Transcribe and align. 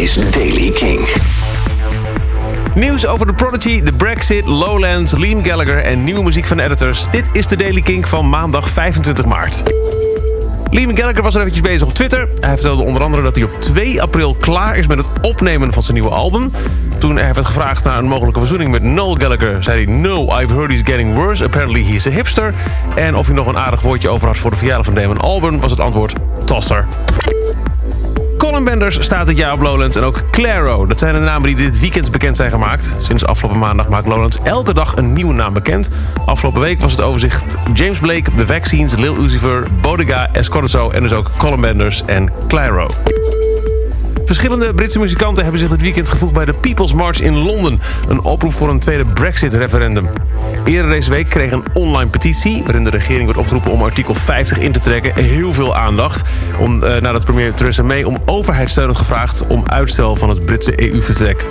is 0.00 0.14
Daily 0.30 0.70
King. 0.70 1.00
Nieuws 2.74 3.06
over 3.06 3.26
de 3.26 3.32
Prodigy, 3.32 3.82
de 3.82 3.92
Brexit, 3.92 4.46
Lowlands, 4.46 5.12
Liam 5.12 5.44
Gallagher 5.44 5.84
en 5.84 6.04
nieuwe 6.04 6.22
muziek 6.22 6.46
van 6.46 6.58
editors. 6.58 7.06
Dit 7.10 7.28
is 7.32 7.46
de 7.46 7.56
Daily 7.56 7.80
King 7.80 8.08
van 8.08 8.28
maandag 8.28 8.68
25 8.68 9.24
maart. 9.24 9.62
Liam 10.70 10.96
Gallagher 10.96 11.22
was 11.22 11.34
er 11.34 11.40
eventjes 11.40 11.64
bezig 11.64 11.86
op 11.86 11.94
Twitter. 11.94 12.28
Hij 12.40 12.50
vertelde 12.50 12.82
onder 12.82 13.02
andere 13.02 13.22
dat 13.22 13.36
hij 13.36 13.44
op 13.44 13.60
2 13.60 14.02
april 14.02 14.34
klaar 14.34 14.76
is 14.76 14.86
met 14.86 14.98
het 14.98 15.08
opnemen 15.22 15.72
van 15.72 15.82
zijn 15.82 15.94
nieuwe 15.94 16.14
album. 16.14 16.50
Toen 16.98 17.18
er 17.18 17.34
werd 17.34 17.46
gevraagd 17.46 17.84
naar 17.84 17.98
een 17.98 18.08
mogelijke 18.08 18.38
verzoening 18.38 18.70
met 18.70 18.82
Noel 18.82 19.14
Gallagher... 19.14 19.62
zei 19.62 19.84
hij, 19.84 19.94
no, 19.94 20.38
I've 20.40 20.54
heard 20.54 20.70
he's 20.70 20.82
getting 20.84 21.14
worse. 21.14 21.44
Apparently 21.44 21.84
he's 21.84 22.06
a 22.06 22.10
hipster. 22.10 22.54
En 22.94 23.16
of 23.16 23.26
hij 23.26 23.34
nog 23.34 23.46
een 23.46 23.58
aardig 23.58 23.80
woordje 23.80 24.08
over 24.08 24.26
had 24.26 24.38
voor 24.38 24.50
de 24.50 24.56
verjaardag 24.56 24.86
van 24.86 24.94
Damon 24.94 25.18
Albarn... 25.18 25.60
was 25.60 25.70
het 25.70 25.80
antwoord 25.80 26.14
tosser. 26.44 26.86
Colin 28.40 28.64
Benders 28.64 29.00
staat 29.00 29.26
dit 29.26 29.36
jaar 29.36 29.52
op 29.52 29.60
Lowlands 29.60 29.96
en 29.96 30.02
ook 30.02 30.22
Claro. 30.30 30.86
Dat 30.86 30.98
zijn 30.98 31.14
de 31.14 31.20
namen 31.20 31.46
die 31.46 31.56
dit 31.56 31.80
weekend 31.80 32.10
bekend 32.10 32.36
zijn 32.36 32.50
gemaakt. 32.50 32.96
Sinds 32.98 33.26
afgelopen 33.26 33.60
maandag 33.60 33.88
maakt 33.88 34.06
Lowlands 34.06 34.38
elke 34.42 34.74
dag 34.74 34.96
een 34.96 35.12
nieuwe 35.12 35.34
naam 35.34 35.52
bekend. 35.52 35.88
Afgelopen 36.26 36.60
week 36.60 36.80
was 36.80 36.92
het 36.92 37.00
overzicht 37.00 37.56
James 37.74 37.98
Blake, 37.98 38.34
The 38.36 38.46
Vaccines, 38.46 38.96
Lil 38.96 39.16
Uzi 39.16 39.38
Vert, 39.38 39.80
Bodega, 39.80 40.28
Escorzo 40.32 40.90
en 40.90 41.02
dus 41.02 41.12
ook 41.12 41.30
Colin 41.36 41.60
Benders 41.60 42.04
en 42.04 42.32
Claro. 42.48 42.88
Verschillende 44.30 44.74
Britse 44.74 44.98
muzikanten 44.98 45.42
hebben 45.42 45.60
zich 45.60 45.70
dit 45.70 45.82
weekend 45.82 46.08
gevoegd 46.08 46.32
bij 46.32 46.44
de 46.44 46.52
People's 46.52 46.92
March 46.92 47.20
in 47.20 47.36
Londen. 47.36 47.80
Een 48.08 48.22
oproep 48.22 48.52
voor 48.52 48.68
een 48.68 48.78
tweede 48.78 49.04
Brexit-referendum. 49.04 50.08
Eerder 50.64 50.90
deze 50.90 51.10
week 51.10 51.28
kreeg 51.28 51.52
een 51.52 51.64
online 51.72 52.10
petitie... 52.10 52.62
waarin 52.62 52.84
de 52.84 52.90
regering 52.90 53.24
wordt 53.24 53.38
opgeroepen 53.38 53.72
om 53.72 53.82
artikel 53.82 54.14
50 54.14 54.58
in 54.58 54.72
te 54.72 54.78
trekken... 54.78 55.14
heel 55.14 55.52
veel 55.52 55.76
aandacht. 55.76 56.28
Om, 56.58 56.82
eh, 56.82 57.00
nadat 57.00 57.24
premier 57.24 57.54
Theresa 57.54 57.82
May 57.82 58.02
om 58.02 58.16
overheidssteun 58.24 58.86
had 58.86 58.96
gevraagd... 58.96 59.46
om 59.46 59.64
uitstel 59.66 60.16
van 60.16 60.28
het 60.28 60.44
Britse 60.44 60.82
EU-vertrek. 60.82 61.46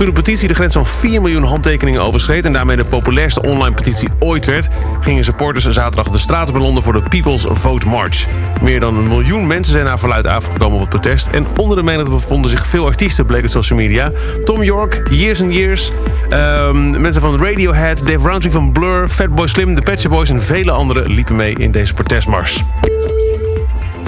Toen 0.00 0.08
de 0.08 0.14
petitie 0.14 0.48
de 0.48 0.54
grens 0.54 0.72
van 0.72 0.86
4 0.86 1.20
miljoen 1.20 1.42
handtekeningen 1.42 2.00
overschreed... 2.00 2.44
en 2.44 2.52
daarmee 2.52 2.76
de 2.76 2.84
populairste 2.84 3.42
online 3.42 3.74
petitie 3.74 4.08
ooit 4.18 4.46
werd... 4.46 4.68
gingen 5.00 5.24
supporters 5.24 5.68
zaterdag 5.68 6.08
de 6.08 6.18
straten 6.18 6.52
bij 6.52 6.62
Londen 6.62 6.82
voor 6.82 6.92
de 6.92 7.02
People's 7.08 7.46
Vote 7.48 7.88
March. 7.88 8.26
Meer 8.62 8.80
dan 8.80 8.96
een 8.96 9.08
miljoen 9.08 9.46
mensen 9.46 9.72
zijn 9.72 9.84
naar 9.84 9.98
verluid 9.98 10.26
afgekomen 10.26 10.74
op 10.74 10.80
het 10.80 10.88
protest... 10.88 11.28
en 11.28 11.46
onder 11.56 11.76
de 11.76 11.82
menigte 11.82 12.10
bevonden 12.10 12.50
zich 12.50 12.66
veel 12.66 12.86
artiesten, 12.86 13.26
bleek 13.26 13.42
het 13.42 13.50
social 13.50 13.78
media. 13.78 14.12
Tom 14.44 14.62
York, 14.62 15.02
Years 15.10 15.42
and 15.42 15.54
Years, 15.54 15.92
ehm, 16.30 17.00
mensen 17.00 17.22
van 17.22 17.42
Radiohead... 17.42 17.98
Dave 17.98 18.28
Rowntree 18.28 18.52
van 18.52 18.72
Blur, 18.72 19.08
Fatboy 19.08 19.46
Slim, 19.46 19.74
The 19.74 19.96
Shop 19.96 20.10
Boys... 20.10 20.30
en 20.30 20.42
vele 20.42 20.70
anderen 20.70 21.10
liepen 21.10 21.36
mee 21.36 21.54
in 21.54 21.70
deze 21.70 21.94
protestmars. 21.94 22.62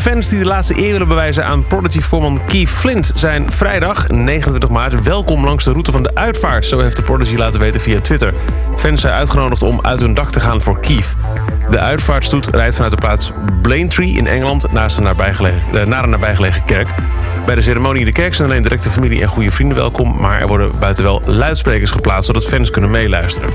Fans 0.02 0.28
die 0.28 0.38
de 0.38 0.44
laatste 0.44 0.78
eer 0.78 0.92
willen 0.92 1.08
bewijzen 1.08 1.44
aan 1.44 1.66
Prodigy-voorman 1.66 2.40
Keith 2.46 2.68
Flint... 2.68 3.12
zijn 3.14 3.52
vrijdag, 3.52 4.08
29 4.08 4.70
maart, 4.70 5.02
welkom 5.02 5.44
langs 5.44 5.64
de 5.64 5.70
route 5.70 5.92
van 5.92 6.02
de 6.02 6.14
uitvaart. 6.14 6.66
Zo 6.66 6.78
heeft 6.78 6.96
de 6.96 7.02
Prodigy 7.02 7.36
laten 7.36 7.60
weten 7.60 7.80
via 7.80 8.00
Twitter. 8.00 8.34
Fans 8.76 9.00
zijn 9.00 9.14
uitgenodigd 9.14 9.62
om 9.62 9.78
uit 9.82 10.00
hun 10.00 10.14
dak 10.14 10.30
te 10.30 10.40
gaan 10.40 10.60
voor 10.60 10.80
Keith. 10.80 11.14
De 11.70 11.78
uitvaartstoet 11.78 12.46
rijdt 12.46 12.74
vanuit 12.74 12.92
de 12.92 12.98
plaats 12.98 13.32
Blaintree 13.62 14.10
in 14.10 14.26
Engeland... 14.26 14.72
Nabijgelegen, 15.00 15.60
eh, 15.72 15.86
naar 15.86 16.04
een 16.04 16.10
nabijgelegen 16.10 16.64
kerk. 16.64 16.88
Bij 17.46 17.54
de 17.54 17.62
ceremonie 17.62 18.00
in 18.00 18.06
de 18.06 18.12
kerk 18.12 18.34
zijn 18.34 18.48
alleen 18.48 18.62
directe 18.62 18.90
familie 18.90 19.22
en 19.22 19.28
goede 19.28 19.50
vrienden 19.50 19.76
welkom... 19.76 20.16
maar 20.20 20.40
er 20.40 20.46
worden 20.46 20.70
buiten 20.78 21.04
wel 21.04 21.22
luidsprekers 21.26 21.90
geplaatst... 21.90 22.26
zodat 22.26 22.44
fans 22.44 22.70
kunnen 22.70 22.90
meeluisteren. 22.90 23.50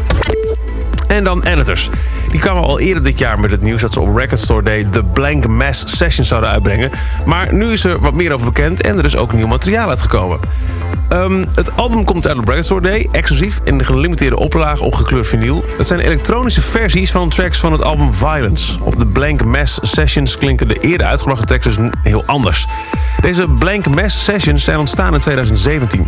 En 1.08 1.23
dan 1.23 1.44
editors. 1.44 1.89
Die 2.30 2.39
kwamen 2.39 2.64
al 2.64 2.80
eerder 2.80 3.03
dit 3.03 3.20
jaar 3.20 3.39
met 3.39 3.52
het 3.52 3.61
nieuws 3.61 3.81
dat 3.81 3.94
ze 3.94 4.00
op 4.00 4.16
Record 4.16 4.39
Store 4.39 4.64
Day 4.64 4.89
de 4.92 5.03
Blank 5.03 5.47
Mass 5.47 5.97
Sessions 5.97 6.28
zouden 6.28 6.50
uitbrengen. 6.50 6.92
Maar 7.25 7.53
nu 7.53 7.72
is 7.72 7.83
er 7.83 8.00
wat 8.00 8.16
meer 8.16 8.33
over 8.33 8.45
bekend 8.45 8.81
en 8.81 8.97
er 8.97 9.06
is 9.06 9.16
ook 9.16 9.33
nieuw 9.33 9.47
materiaal 9.47 9.89
uitgekomen. 9.89 10.39
Um, 11.09 11.48
het 11.55 11.75
album 11.75 12.03
komt 12.03 12.28
uit 12.28 12.38
op 12.38 12.48
Record 12.48 12.66
Store 12.66 12.81
Day, 12.81 13.08
exclusief 13.11 13.59
in 13.64 13.78
de 13.78 13.83
gelimiteerde 13.83 14.38
oplage 14.38 14.83
op 14.83 14.94
gekleurd 14.94 15.28
vinyl. 15.28 15.64
Het 15.78 15.88
zijn 15.88 16.00
elektronische 16.00 16.61
versies 16.61 17.11
van 17.11 17.30
tracks 17.30 17.60
van 17.60 17.71
het 17.71 17.83
album 17.83 18.14
Violence. 18.14 18.83
Op 18.83 18.99
de 18.99 19.05
Blank 19.05 19.45
Mass 19.45 19.80
Sessions 19.82 20.38
klinken 20.38 20.67
de 20.67 20.80
eerder 20.80 21.08
uitgebrachte 21.08 21.45
tracks 21.45 21.64
dus 21.64 21.89
heel 22.04 22.23
anders. 22.26 22.67
Deze 23.21 23.48
Blank 23.48 23.88
Mass 23.88 24.23
Sessions 24.23 24.64
zijn 24.64 24.80
ontstaan 24.80 25.14
in 25.14 25.20
2017. 25.20 26.08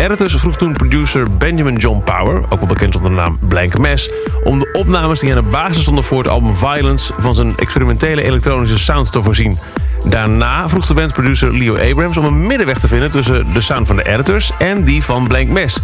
Editors 0.00 0.34
vroeg 0.34 0.56
toen 0.56 0.72
producer 0.72 1.36
Benjamin 1.36 1.76
John 1.76 2.02
Power, 2.04 2.42
ook 2.48 2.58
wel 2.58 2.66
bekend 2.66 2.96
onder 2.96 3.10
de 3.10 3.16
naam 3.16 3.38
Blank 3.40 3.78
Mass, 3.78 4.10
om 4.44 4.58
de 4.58 4.72
opnames 4.72 5.20
die 5.20 5.30
aan 5.34 5.42
de 5.42 5.50
basis 5.50 5.82
stonden 5.82 6.04
voor 6.04 6.18
het 6.18 6.28
album 6.28 6.54
Violence 6.54 7.12
van 7.18 7.34
zijn 7.34 7.56
experimentele 7.56 8.22
elektronische 8.22 8.78
sound 8.78 9.12
te 9.12 9.22
voorzien. 9.22 9.58
Daarna 10.04 10.68
vroeg 10.68 10.86
de 10.86 10.94
bandproducer 10.94 11.52
Leo 11.52 11.76
Abrams 11.76 12.16
om 12.16 12.24
een 12.24 12.46
middenweg 12.46 12.78
te 12.78 12.88
vinden 12.88 13.10
tussen 13.10 13.52
de 13.52 13.60
sound 13.60 13.86
van 13.86 13.96
de 13.96 14.08
editors 14.08 14.52
en 14.58 14.84
die 14.84 15.02
van 15.04 15.26
Blank 15.26 15.48
Mass. 15.48 15.78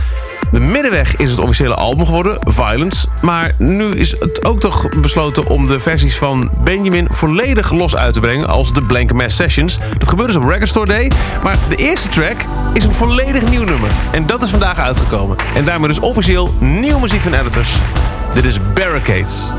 De 0.52 0.60
middenweg 0.60 1.16
is 1.16 1.30
het 1.30 1.40
officiële 1.40 1.74
album 1.74 2.06
geworden, 2.06 2.38
Violence. 2.40 3.06
Maar 3.20 3.54
nu 3.58 3.84
is 3.84 4.16
het 4.18 4.44
ook 4.44 4.60
toch 4.60 4.88
besloten 5.00 5.46
om 5.46 5.66
de 5.66 5.80
versies 5.80 6.16
van 6.16 6.50
Benjamin 6.64 7.06
volledig 7.10 7.72
los 7.72 7.96
uit 7.96 8.14
te 8.14 8.20
brengen 8.20 8.48
als 8.48 8.72
de 8.72 8.82
Blank 8.82 9.12
Mass 9.12 9.36
Sessions. 9.36 9.78
Dat 9.98 10.08
gebeurde 10.08 10.32
dus 10.32 10.42
op 10.42 10.48
Record 10.48 10.68
Store 10.68 10.86
Day. 10.86 11.10
Maar 11.42 11.56
de 11.68 11.76
eerste 11.76 12.08
track 12.08 12.36
is 12.72 12.84
een 12.84 12.92
volledig 12.92 13.50
nieuw 13.50 13.64
nummer. 13.64 13.90
En 14.12 14.26
dat 14.26 14.42
is 14.42 14.50
vandaag 14.50 14.78
uitgekomen. 14.78 15.36
En 15.54 15.64
daarmee 15.64 15.88
dus 15.88 16.00
officieel 16.00 16.54
nieuwe 16.58 17.00
muziek 17.00 17.22
van 17.22 17.34
editors. 17.34 17.74
Dit 18.34 18.44
is 18.44 18.58
Barricades. 18.74 19.52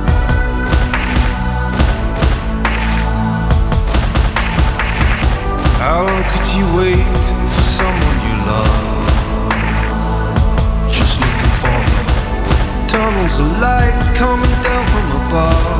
Light 13.43 14.15
coming 14.15 14.61
down 14.61 14.85
from 14.87 15.27
above. 15.27 15.76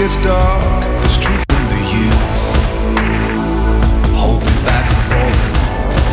Gets 0.00 0.16
dark, 0.24 0.62
there's 0.80 1.18
truth 1.18 1.44
in 1.56 1.64
the 1.74 1.82
youth. 1.96 2.32
Hold 4.16 4.40
me 4.40 4.54
back 4.64 4.86
and 4.94 5.02
falling 5.10 5.52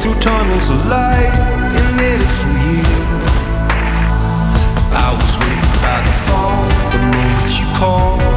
through 0.02 0.20
tunnels 0.20 0.70
of 0.70 0.86
light 0.88 1.32
it 2.00 2.32
from 2.40 2.54
you. 2.68 2.84
I 4.92 5.08
was 5.16 5.34
waiting 5.40 5.76
by 5.86 5.98
the 6.08 6.16
phone 6.28 6.68
the 6.92 7.00
moment 7.16 7.52
you 7.60 7.68
called, 7.80 8.37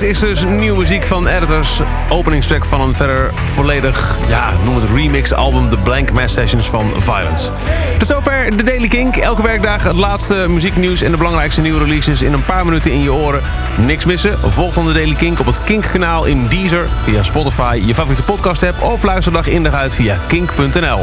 Barricades 0.00 0.30
is 0.30 0.38
dus 0.38 0.50
nieuwe 0.50 0.78
muziek 0.78 1.06
van 1.06 1.26
editors. 1.26 1.80
Openingstrack 2.08 2.64
van 2.64 2.80
een 2.80 2.94
verder 2.94 3.32
volledig, 3.44 4.18
ja, 4.28 4.52
noem 4.64 4.74
het 4.74 4.90
remix 4.94 5.32
album 5.32 5.68
The 5.68 5.78
Blank 5.78 6.12
Mass 6.12 6.34
Sessions 6.34 6.68
van 6.68 6.92
Violence. 6.96 7.52
Tot 7.98 8.08
zover 8.08 8.56
de 8.56 8.62
Daily 8.62 8.88
Kink. 8.88 9.16
Elke 9.16 9.42
werkdag 9.42 9.82
het 9.82 9.96
laatste 9.96 10.46
muzieknieuws 10.48 11.02
en 11.02 11.10
de 11.10 11.16
belangrijkste 11.16 11.60
nieuwe 11.60 11.78
releases 11.78 12.22
in 12.22 12.32
een 12.32 12.44
paar 12.44 12.64
minuten 12.64 12.92
in 12.92 13.02
je 13.02 13.12
oren. 13.12 13.42
Niks 13.76 14.04
missen. 14.04 14.38
Volg 14.46 14.74
dan 14.74 14.86
de 14.86 14.92
Daily 14.92 15.14
Kink 15.14 15.40
op 15.40 15.46
het 15.46 15.64
Kink-kanaal 15.64 16.24
in 16.24 16.46
Deezer, 16.48 16.88
via 17.04 17.22
Spotify, 17.22 17.82
je 17.84 17.94
favoriete 17.94 18.22
podcast 18.22 18.62
app 18.62 18.82
of 18.82 19.02
luister 19.02 19.32
dag 19.32 19.46
in 19.46 19.62
dag 19.62 19.74
uit 19.74 19.94
via 19.94 20.18
kink.nl. 20.26 21.02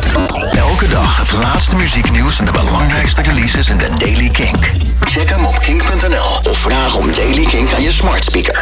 Elke 0.51 0.87
dag 0.87 1.17
het 1.17 1.31
laatste 1.31 1.75
muzieknieuws 1.75 2.39
en 2.39 2.45
de 2.45 2.51
belangrijkste 2.51 3.21
releases 3.21 3.69
in 3.69 3.77
de 3.77 3.89
Daily 3.97 4.29
Kink. 4.29 4.71
Check 5.01 5.29
hem 5.29 5.45
op 5.45 5.59
kink.nl 5.59 6.51
of 6.51 6.57
vraag 6.57 6.95
om 6.95 7.13
Daily 7.15 7.45
Kink 7.45 7.71
aan 7.71 7.81
je 7.81 7.91
smart 7.91 8.23
speaker. 8.23 8.61